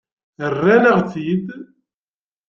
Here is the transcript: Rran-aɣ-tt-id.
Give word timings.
Rran-aɣ-tt-id. 0.57 1.47